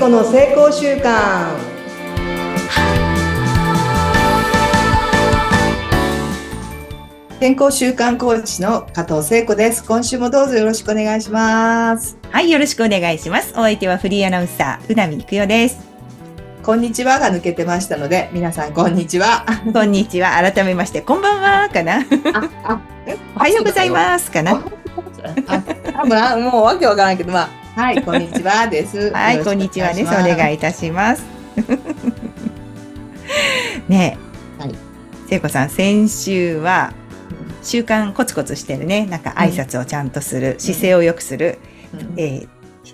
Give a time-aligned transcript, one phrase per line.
[0.00, 1.54] 子の成功習慣
[7.38, 13.50] 健康習慣コーチの加藤聖子です今週もどうぞよろしくお願いしますはい、よろしくお願いします。
[13.52, 15.86] お相手はフリーアナウンサー、船見育代です。
[16.62, 19.44] こんにちはが抜けてましたので皆さんこんにちは
[19.74, 20.30] こんにちは。
[20.30, 22.06] 改めまして、こんばんは、かな？
[22.64, 22.80] あ
[23.36, 24.62] おはようございます、かな？
[25.46, 25.60] あ
[25.92, 29.10] 多分あもうわけわからないけどまあはいこんにちは です。
[29.10, 30.06] はい、こんにちはです。
[30.08, 31.24] お願いいたします。
[33.88, 34.18] ね
[34.58, 34.74] え、はい。
[35.30, 36.92] 聖子さん、先週は、
[37.62, 39.06] 習慣コツコツしてるね。
[39.06, 41.58] なんか挨拶をちゃんとする、姿勢を良くする、
[41.94, 42.00] うん。
[42.18, 42.48] えー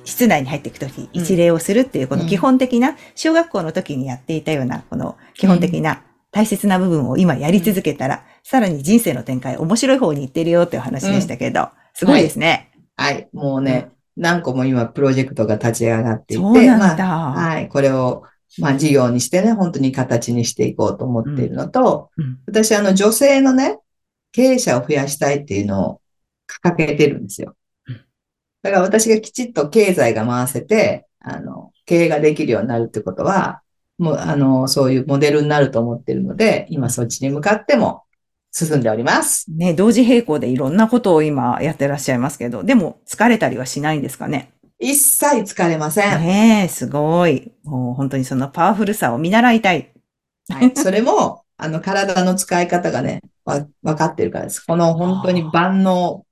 [0.04, 1.10] 室内に入っていくとき、うん。
[1.12, 12.70] 一礼をするっていう、この基本的な、小学校の時にやっていたような、この基本的な大切な部分を今やり続けたら、さらに人生の展開、面白い方に行ってるよっていう話でしたけど、すごいですね。
[12.96, 13.26] はい。
[13.32, 16.42] もうね何個も今プロジェクトが立ち上がっていて。
[16.42, 18.24] まあはいこれを
[18.58, 23.78] まあ事業にしてね本当に形にしていこうと思っているのと、うん私あの女性のね
[24.32, 26.00] 経営者を増やしたいっていうのを
[26.62, 27.56] 掲げてるんですよ
[27.88, 27.95] うん。
[28.62, 33.62] だから私がきちっと経済が回せて、あの、経営ができるようになるってことは、
[33.98, 38.02] もう、あの、そういうモデルになると思ってるので、今そっちに向かっても
[38.57, 39.45] 進んでおります。
[39.51, 44.51] ね、同時並行でいろんなことを今やってらっしゃいますけど、でも疲れたりはしないんですかね？
[44.79, 46.23] 一切疲れません。
[46.23, 47.52] ねえ、すごい。
[47.65, 49.93] もう本当にそのパワフルさを見習いたい。
[50.48, 50.73] はい。
[50.74, 54.60] それも、 あの、体の使い方がね、わ、分かってるからです。
[54.60, 56.24] この本当に万能、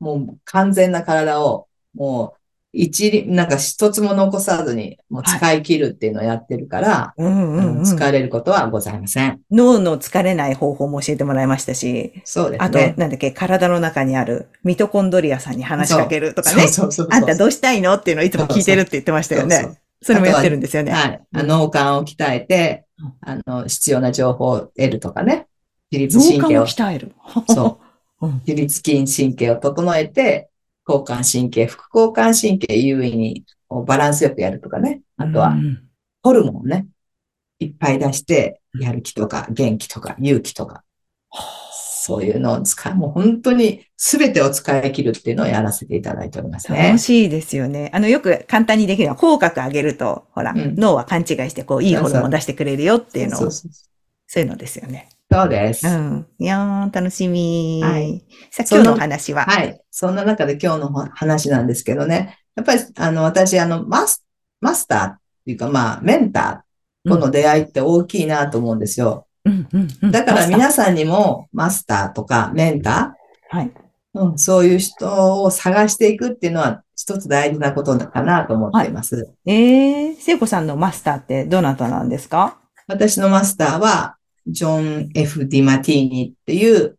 [0.00, 2.40] もう完全な体を、もう、
[2.78, 7.14] 一理、なんか一つも残さずに、もう使い切るっていうのをやってるから。
[7.18, 9.40] 疲れることはございません。
[9.50, 12.94] 脳の疲れない方法も教えてもらいましたし、そうですあと、ね。
[12.96, 16.68] なんだっけ、体の中にあるミトコンドリアさんに話しかけるとかね。
[16.68, 17.08] そうそうそうそう。
[17.10, 19.78] あんたどうしたいのっていうのをいつも聞いてるって言ってましたよそうそね。
[20.02, 20.92] それもやってるんですよね。
[20.92, 21.20] はい。
[21.34, 25.46] あの脳幹を鍛えてうん、あの、必要な情報を得るとかね。
[25.90, 27.12] 自律神経を、鍛える。
[27.48, 27.80] そ
[28.20, 28.26] う。
[28.26, 28.42] うん。
[28.46, 30.48] 自律筋神経を整えて、
[30.86, 33.44] 交感神経、副交感神経優位に
[33.86, 35.02] バランスよくやるとかね。
[35.16, 35.82] あとは、うん。
[36.22, 36.86] ホルモンをね、
[37.58, 40.84] いっぱい出して、やる気とか、元気とか、勇気とか、
[42.06, 46.88] そういうのを使う、もう本当に全てを使い切るっていうのをやらせていただいておりますね。
[46.88, 46.98] 楽。
[46.98, 47.90] しいですよね。
[47.92, 50.74] あの、よく簡単にできるのは、口角上げると、ほら、うん。
[50.76, 53.70] 脳は勘違いして、こう、いいホルモン出してくれるよっていうのを、そうそう。
[54.28, 55.08] そういうのですよね。
[55.36, 55.86] そうです。
[55.86, 56.26] うん。
[56.38, 57.82] いやー、楽しみ。
[57.82, 59.44] はいさあ、今日のお話は？
[59.44, 59.78] はい。
[59.90, 62.38] そんな中で今日の話なんですけどね。
[62.54, 64.24] やっぱり、あの、私、あの、マス、
[64.62, 69.26] マスターっていうか、まあ、メンターとの出会いって大きいなと思うんですよ。
[69.44, 70.10] うん、うん、うん。
[70.10, 73.72] だから皆さんにも、マスターとかメンタターはい。
[74.14, 79.34] ー、うん、そういう人を探していくっていうのは、一つ大事なことかなと思っています。
[79.44, 86.96] えー、聖子さんのマスターってどなたなんですか私のマスターは、ジョン・ F・ ディマティーニっていう、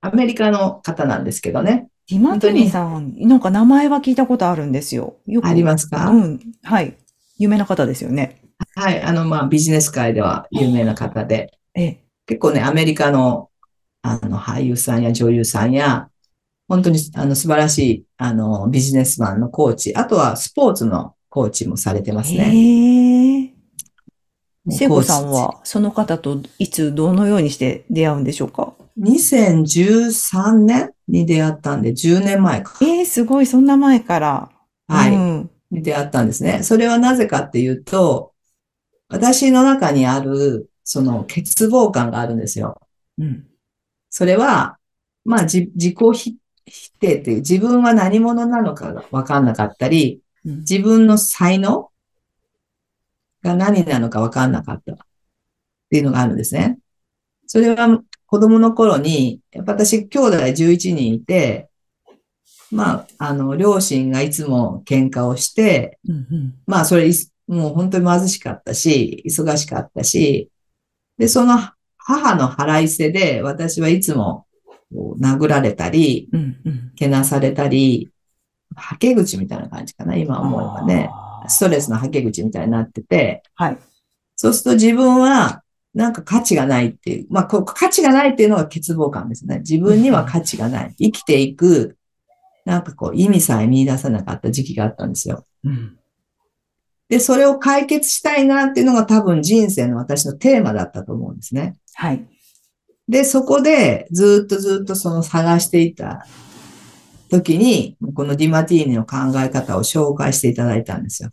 [0.00, 1.88] アメリカの方なんですけどね。
[2.08, 5.16] ディマティニさん、なんか名前は聞いたことあるんですよ。
[5.26, 5.46] よく。
[5.48, 6.40] ありますか、うん。
[6.62, 6.96] はい。
[7.38, 8.42] 有名な方ですよね。
[8.74, 9.00] はい。
[9.00, 11.52] あの、まあ、ビジネス界では有名な方で。
[11.74, 13.50] え、結構ね、アメリカの、
[14.02, 16.08] あの、俳優さんや女優さんや、
[16.68, 22.50] 本当に、あの、素晴らしい、あの、ビジネスマンのコーチ、あとはスポーツのコーチもされてますね。
[24.70, 32.74] 聖子さんは、その方といつ、どのようにして出会うんでしょうか？2013年に出会ったんで、10年前か。
[32.80, 34.50] えー、すごい、そんな前から。
[34.86, 35.14] はい。
[35.14, 35.50] うん。
[35.70, 36.62] に出会ったんですね。
[36.62, 38.32] それはなぜかっていうと、
[39.08, 42.80] 私の中にある、その欠乏感があるんですよ。
[43.18, 43.46] うん。
[44.10, 44.78] それは、
[45.24, 46.36] まあ、じ自己否
[46.66, 51.91] 否定っていう、自分は何者なのかがわかんなかったり、うん自分の才能
[53.42, 54.96] が何なのかわかんなかったっ
[55.90, 56.78] ていうのがあるんですね。
[57.46, 61.68] それは子供の頃に、やっぱ私兄弟11人いて、
[62.70, 67.10] まあ、あの、両親がいつも喧嘩をして、うんうんまあ、それ
[67.46, 70.50] もう本当に貧しかったし、忙しかったし、
[71.18, 71.58] で、その
[71.98, 74.46] 母の腹いせで、私はいつも
[75.20, 76.92] 殴られたり、うんうん。
[76.96, 78.10] けなされたり、
[78.74, 81.10] はけ口みたいな感じかな、今思えばね。
[81.48, 83.78] ストレスのはけ口みたいになってて、はい。
[84.36, 85.62] そうすると自分は、
[85.94, 89.58] なんか価値がないっていう、まあ、こう価値がないっていうのが欠乏感ですね。
[89.58, 90.94] 自分には価値がない。
[90.98, 91.98] 生きていく、
[92.64, 95.46] なんかこう、意味さえ見出さなかった時期があったんですよ。
[95.64, 95.98] うん。
[97.08, 101.76] で、それを解決したいなっていうのが多分人生の私のテーマだったと思うんですね。
[101.94, 102.26] はい。
[103.06, 106.26] で、そこでずっとずっとその探していた
[107.32, 111.30] 時に、このディマティーニの考え方を紹介していただいたんですよ。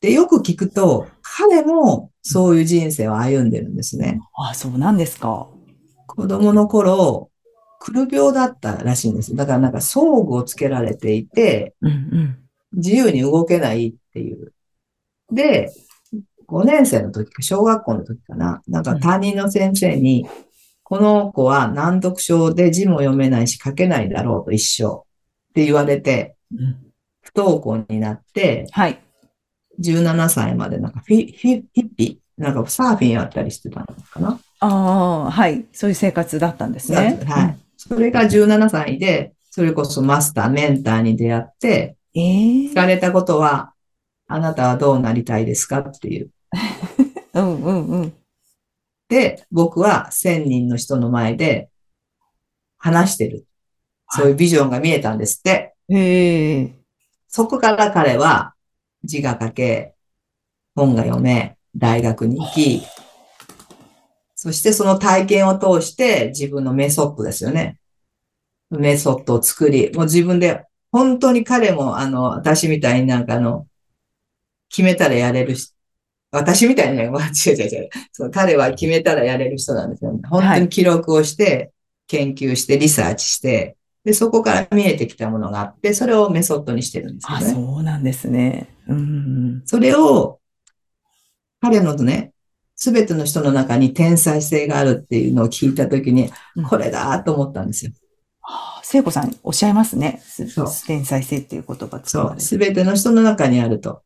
[0.00, 4.18] で、よく聞くと、彼もそういう人生を歩んでるんですね。
[4.34, 5.48] あ、そうなんですか。
[6.06, 7.30] 子供の頃、
[7.80, 9.36] くる病だったらしいんです。
[9.36, 12.38] だからなんか装具をつけられていて、うんうん。
[12.72, 14.54] 自由に動けないっていう。
[15.30, 15.70] で、
[16.46, 18.62] 5年生の時か、小学校の時かな。
[18.66, 20.26] なんか担任の先生に、
[20.88, 26.76] この子は難読症で字も読めないし書けないだろうと一生って言われて、うん
[27.22, 29.00] 不登校になって、はい。
[29.80, 32.42] 17歳までなんかフィ、フィ、ヒッピー？
[32.42, 34.38] なんかサーフィンやったりしてたのかな？
[34.60, 34.66] あ
[35.26, 35.66] あ、はい。
[35.72, 37.20] そういう生活だったんですね。
[37.26, 37.58] はい。
[37.76, 43.72] それが17歳で、それこそマスター、メンターに出会って、ええ聞かれたことは、
[44.28, 45.80] あなたはどうなりたいですか？
[45.80, 46.30] っていう。
[47.34, 48.12] うんうんうん。
[49.08, 51.68] で、僕は1000人の人の前で
[52.78, 53.46] 話してる。
[54.10, 55.74] そういうビジョンが見えたんですって。
[57.28, 58.54] そこから彼は
[59.04, 59.94] 字が書け、
[60.74, 62.82] 本が読め、大学に行き、
[64.34, 67.78] そしてその体験を通して自分のメソッドですよね。
[68.70, 73.66] メソッドを作り、もう自分で、本当に彼もあの、私みたいになんかあの、
[74.68, 75.74] 決めたらやれるし、
[76.30, 77.90] 私みたいにね、ま あ違う違う違う。
[78.12, 80.20] そう彼は決めたらやれる人なんですよね。
[80.28, 81.72] 本当に記録をして、
[82.08, 87.46] 研究して、リサーチして、で、そこから見えてきたものがあって、それをメソッドにしてるんですよあ、ね。
[87.46, 88.68] そうなんですね。
[88.88, 89.62] うんうん。
[89.66, 90.38] それを、
[91.60, 92.32] 彼のね、
[92.76, 97.92] すべての人の中に天才性があるっていうのを聞いたときにうん、これだと思ったんですよ。
[98.42, 100.20] あ聖子さんおっしゃいますね。
[100.22, 102.40] すそう天才性っていう言葉使そう。
[102.40, 104.02] すべての人の中にあると。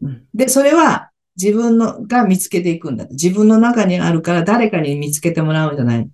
[0.00, 1.10] うんで、それは
[1.40, 3.06] 自分のが見つけていくんだ。
[3.10, 6.08] 自分の中にあるから誰かに見つけてもらうんじゃない。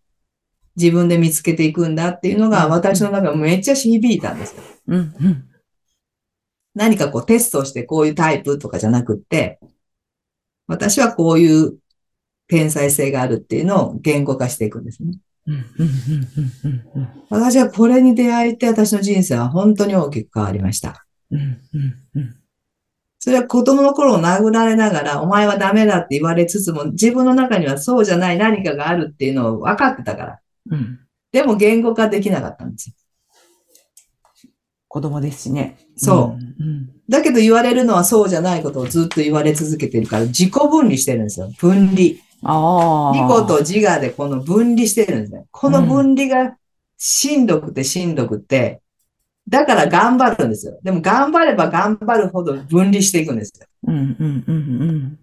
[0.76, 4.62] 自分で見つけていくんだっていうのがうん私の中でめっちゃ響いたんですよ。
[4.88, 5.44] うんうん。
[6.74, 9.58] 何かこうテストをしてこういうタイプとかじゃなくって、
[10.68, 11.78] 私はこういう
[12.46, 15.18] 天才性があるっていうのを言語化していくんですね。
[15.46, 15.88] うんうんうん
[16.64, 21.06] うんうん私はこれに出会えて私の人生は本当に大きく変わりました。
[21.30, 22.36] うんうんうん
[23.18, 30.40] それは子供の頃殴られながら、お前はダメだって言われつつも、自分の中にはそうじゃない何かがあるっていうのを分かってたから。
[30.70, 31.00] うん。
[31.32, 32.94] でも言語化できなかったんですよ。
[34.86, 35.76] 子供ですしね。
[35.96, 41.50] そううんだけど言われるのはそうじゃないことをずっと言われ続けてるから、自己分離してるんですよ。
[41.58, 42.16] 分離。
[42.42, 43.12] ああ。
[43.14, 45.46] 自己と自我でこの分離してるんですね。
[45.50, 46.56] この分離が
[46.98, 48.82] しんどくてしんどくて、
[49.48, 50.78] だから頑張るんですよ。
[50.82, 53.66] でも頑張れば頑張るほど分離していくんですよ。
[53.86, 55.18] うんうんうんうん。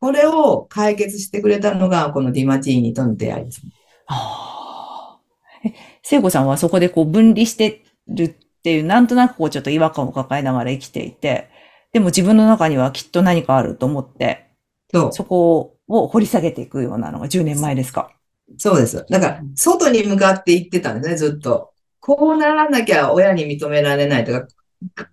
[0.00, 3.72] これを解決してくれたのが、このディマティーニとの出会いですね。
[4.06, 5.66] ああ。
[5.66, 5.72] え、
[6.02, 11.48] 聖子さんはそこでこう分離してるっていう、なんとなくこうちょっと違和感を抱えながら生きていて、
[11.94, 14.50] でも自分の中にはきっと何かあると思って、
[14.92, 15.12] そう。
[15.12, 18.10] そこを掘り下げていくようなのが10年前ですか？
[18.58, 19.06] そうです。
[19.08, 21.70] だから、外に向かって行ってたんですね、ずっと。
[22.06, 24.46] こうならなきゃ親に認められないとか、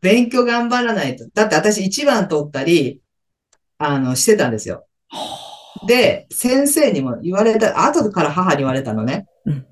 [0.02, 1.26] 勉強頑張らないと。
[1.34, 3.00] だって私一番取ったり、
[3.78, 4.86] あの、してたんですよ。
[5.88, 9.26] で、先生にも言われた、後から母に言われたのね。
[9.46, 9.66] うん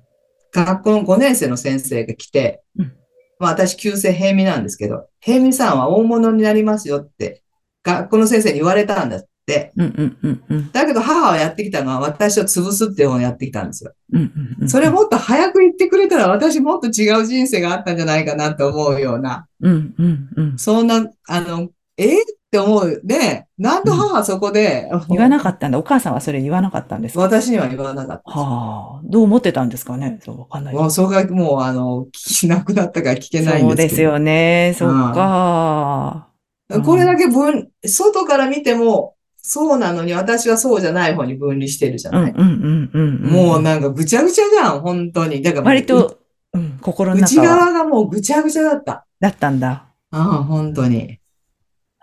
[0.52, 2.92] 学校の5年生の先生が来て、うん
[3.38, 7.44] まあ私、旧姓平見なんですけど、平見さんは大物になりますよって、
[7.84, 9.72] 学校の先生に言われたんだって。
[9.76, 10.72] うんうんうんうん。
[10.72, 13.92] だけど母はやってきたのは私を潰すっていう方をやってきたんですよ。
[14.12, 14.68] うんうんうん。
[14.68, 20.58] それもっと早く言ってくれたら私もっと違う人生があったんじゃないかなと思うような、うんうんうん。
[20.58, 22.16] そんな、あの、えーっ
[22.50, 23.00] て思う。
[23.04, 25.78] ね、なんで母はそこで、 言わなかったんだ。
[25.78, 27.20] お母さんはそれ言わなかったんですか？
[27.20, 28.30] 私には言わなかった。
[28.32, 29.00] はあ。
[29.04, 30.18] どう思ってたんですかね？
[30.24, 30.74] そう、わかんない。
[30.74, 34.10] もうそれがもう、あの、聞きなくなったから聞けないんそうですですけど。
[34.12, 34.74] よね。
[34.76, 36.24] そっか。
[36.24, 42.32] うんこれだけ分、外から見ても、そうなのに私はそうじゃない方に分離してるじゃない。
[42.32, 43.30] うんうんうんうんうん。
[43.30, 45.42] もうなんかぐちゃぐちゃじゃん、本当に。
[45.42, 46.18] だから割と、
[46.52, 49.06] うん、心の内側がもうぐちゃぐちゃだった。
[49.18, 49.86] だったんだ。
[50.10, 51.18] ああ、本当に。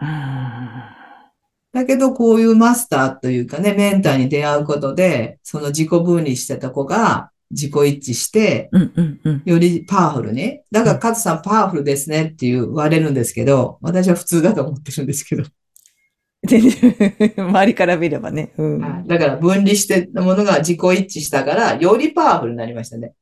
[0.01, 0.97] うん
[1.73, 8.69] だけど、こういうマスターというかね、メンターに出会うことで、その自己分離してた子が自己一致して。
[9.45, 10.61] よりパワフルに。
[10.71, 15.43] だから、カズさんパワフルですねって言われるんですけど、私は普通だと思ってるんですけど。
[16.43, 18.53] 全然、周りから見ればね。
[18.57, 19.07] うん。
[19.07, 23.13] だから、分離してたものが自己一致したから、よりパワフルになりましたね。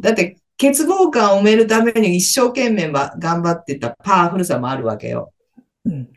[0.00, 5.32] だって、欠乏感を埋めるために一生懸命ば頑張ってたパワフルさもあるわけよ。
[5.84, 6.08] うん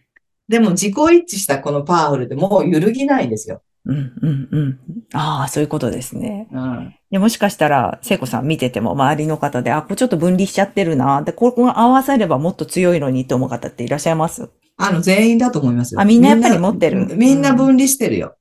[0.49, 3.61] でも、自己一致したこのパワフルってもう揺るぎないんですよ。
[3.85, 4.79] うんうんうん。
[5.13, 6.49] ああ、そういうことですね。
[6.51, 6.93] うん。
[7.09, 11.21] でもしかしたら、聖子さん見てても周りの方で、あ、これちょっと分離しちゃってるな。
[11.21, 14.49] で、ここが合わさればもっと強いのにと思う方っていらっしゃいます？
[14.77, 16.01] あの、全員だと思いますよ。
[16.01, 18.35] あみんなやっぱり持ってるみんな分離してるよ。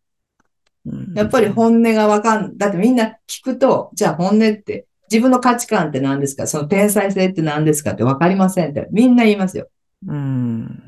[0.86, 6.46] うんやっぱり本音がわかん、だってみんな聞くと、じゃあ本音って、自分の価値観って何ですか？
[6.46, 9.68] その天才性って何ですかってわかりませんって、みんな言いますよ。
[10.06, 10.82] うん。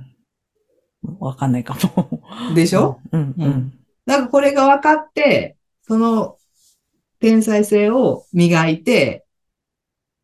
[1.18, 2.22] わかんないかも。
[2.54, 3.72] でしょ、うん、うん。
[4.06, 6.38] だからこれが分かって、その
[7.20, 9.26] 天才性を磨いて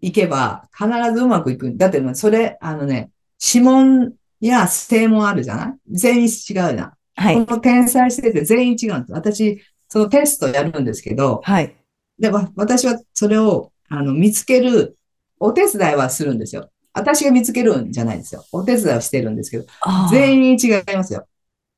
[0.00, 1.76] いけば必ずうまくいく。
[1.76, 3.10] だってねそれ、あのね、
[3.44, 4.14] 指紋
[4.46, 5.74] や声紋あるじゃない？
[5.90, 6.92] 全員違うじゃん。
[7.16, 7.46] はい。
[7.46, 9.12] この天才性って全員違うんです。
[9.12, 11.74] 私、そのテストやるんですけど、はい。
[12.18, 14.96] で、わ私はそれを、あの、見つける、
[15.40, 16.70] お手伝いはするんですよ。
[16.92, 18.44] 私が見つけるんじゃないんですよ。
[18.52, 19.66] お手伝いをしてるんですけど、
[20.10, 21.26] 全員違いますよ。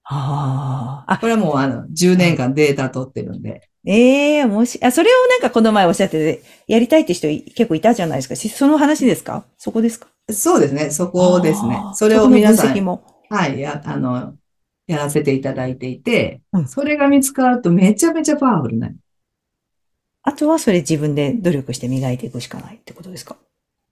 [0.04, 1.18] あーあ。
[1.18, 3.68] これはもう、あの、10年間データ取ってるんで。
[3.86, 8.36] ええもし、あ、それをなんかこの前おっしゃってて、やりたいって人い結構いたじゃないですか。
[8.36, 9.44] しその話ですか？
[9.56, 10.08] そこですか？
[10.32, 10.90] そうですね。
[10.90, 12.98] そこですねそれを皆さん。
[13.28, 14.34] はい、や、あの、
[14.86, 18.94] やらせていただいていて、うんそれが見つかるとめちゃめちゃパワフルなの。
[20.22, 23.36] あとはそれ自分で努力して磨いていくしかないってことですか？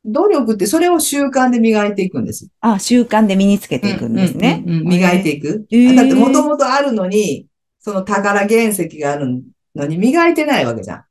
[0.04, 2.48] 努力ってそれを習慣で磨いていくんです。
[2.60, 4.62] あ、習慣で身につけていくんですね。
[4.66, 5.66] うんうんうん磨いていく。
[5.70, 7.46] へーだってもともとあるのに、
[7.78, 9.42] その宝原石がある
[9.74, 11.04] のに磨いてないわけじゃん。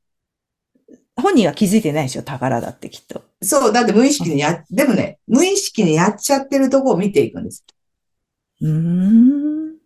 [1.22, 3.24] 本人は気づいてないでしょ宝だってきっと。
[3.42, 7.66] そう、だって無意識にや、でもね、無意識にやっちゃってるとこを見ていくんです。
[8.62, 9.78] うーん。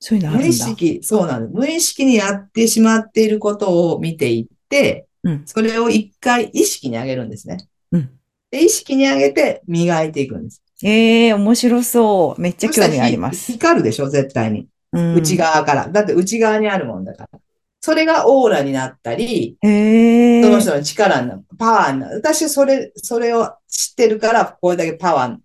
[0.00, 0.46] そういうのあるんだ。
[0.46, 1.54] 無意識、そうなんです。
[1.54, 7.58] 無意識にやってしまっていることを見ていって、うんそれを一回意識に上げるんですね。
[7.92, 8.10] うん
[8.50, 10.62] で意識に上げて磨いていくんです。
[10.82, 12.40] ええ面白そう。
[12.40, 13.52] めっちゃ興味あります。
[13.52, 14.68] 光るでしょ絶対に。
[14.92, 15.88] うん内側から。
[15.88, 17.40] だって内側にあるもんだから。
[17.80, 19.56] それがオーラになったり。
[19.62, 22.16] その人の力になる、パワーになる。
[22.16, 25.36] 私、それ、それを知ってるから、これだけパワー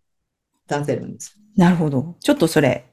[0.67, 1.37] 出せるんです。
[1.55, 2.15] なるほど。
[2.19, 2.85] ちょっとそれ、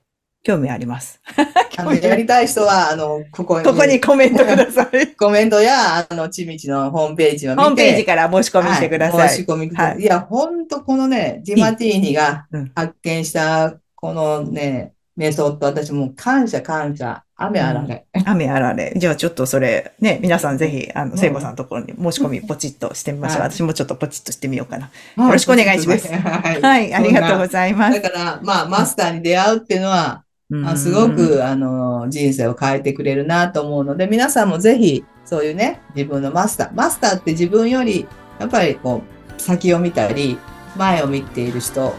[0.42, 1.20] 興味あります。
[1.76, 5.09] あの、やりたい人は、あの、ここに、ここにコメントください。
[5.16, 9.20] コメントや、あの、ちみちのホームページを見て、ホームページから申し込みしてください。
[9.20, 9.94] はい、申し込みください。
[9.94, 18.06] はいい、や、ほんとこのね、ジマティーニがうん発見した、このね、メソッド、私もう感謝感謝、雨あられ。
[18.24, 18.94] 雨あられ。
[18.96, 23.40] じゃあちょっとそれ、ね、皆さんぜひ、あの、うん聖母さんのところに申し込みポチッとしてみましょう。
[23.42, 24.86] はい私もちょっとポチッとしてみようかな。
[24.86, 26.62] よろしくお願いしますはい。
[26.62, 28.00] はい、ありがとうございます。
[28.00, 30.24] だから、まあ、マスターに出会うっていうのは、
[30.64, 38.06] あすごうん、く、あの、人生を変えてくれるなと思うので、皆さんもぜひ、そういうね、自分のマスター、マスターって自分より、
[38.38, 39.02] やっぱりこ
[39.36, 40.38] う、先を見たり、
[40.76, 41.94] 前を見ている人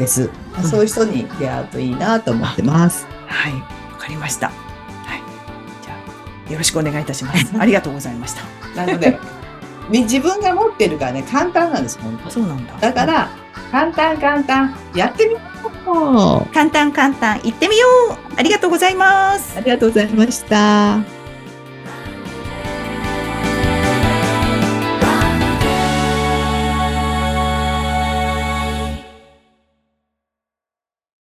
[0.00, 0.30] です。
[0.56, 3.06] うんそういう人に出会うといいなと思ってます。
[3.26, 3.60] はい、わ
[3.98, 4.48] かりました。
[4.48, 4.52] は
[5.16, 5.22] い。
[5.82, 5.94] じゃ
[6.48, 7.52] あ、よろしくお願いいたします。
[7.58, 8.42] ありがとうございました。
[8.74, 9.18] なので、
[9.88, 12.74] み自分が持ってるからね、簡単なんです、本当そうなんだ。
[12.80, 13.30] だか、ら、
[13.70, 19.56] 簡単簡単、やってみよう簡単簡単、行ってみようありがとうございます。
[19.56, 21.19] ありがとうございました。